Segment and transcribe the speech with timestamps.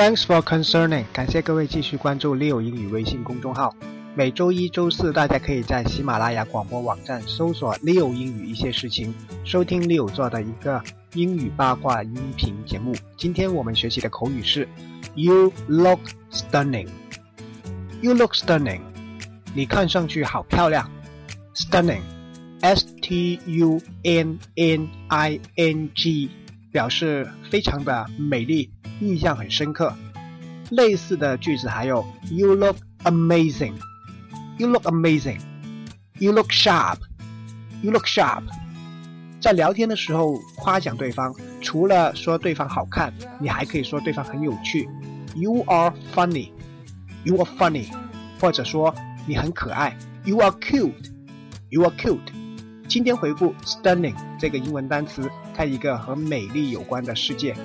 [0.00, 3.76] Thanks for concerning，感谢各位继续关注 Leo 英语微信公众号。
[4.14, 10.82] 每周一、周四，大家可以在喜马拉雅广播网站搜索 Leo 英语一些事情，收听 Leo 做的一个
[11.12, 12.96] 英语八卦音频节目。
[13.18, 14.66] 今天我们学习的口语是
[15.16, 16.00] You look
[16.32, 16.88] stunning。
[18.00, 18.80] You look stunning，
[19.54, 20.90] 你看上去好漂亮。
[21.54, 26.30] Stunning，S T U N N I N G，
[26.72, 28.70] 表示非常的美丽，
[29.00, 29.92] 印象很深刻。
[30.70, 33.74] 类似的句子还有 You look amazing。
[34.58, 35.40] You look amazing.
[36.18, 36.98] You look sharp.
[37.82, 38.44] You look sharp.
[39.40, 44.88] 在聊天的时候夸奖对方，除了说对方好看，你还可以说对方很有趣。
[45.34, 46.50] You are funny.
[47.24, 47.86] You are funny.
[48.38, 48.94] 或者说
[49.26, 49.96] 你很可爱。
[50.24, 50.92] You are cute.
[51.70, 52.20] You are cute.
[52.86, 57.56] 今天回复 stunning 这个英文单词，看一个和美丽有关的世界。